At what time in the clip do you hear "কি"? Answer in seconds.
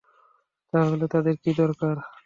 1.43-1.51